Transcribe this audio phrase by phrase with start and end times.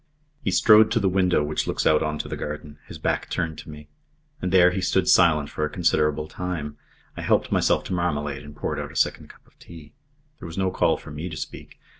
[0.43, 3.61] He strode to the window which looks out on to the garden, his back turned
[3.63, 3.87] on me.
[4.41, 6.77] And there he stood silent for a considerable time.
[7.15, 9.93] I helped myself to marmalade and poured out a second cup of tea.
[10.39, 11.79] There was no call for me to speak.